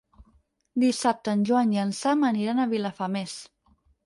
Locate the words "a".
2.65-2.67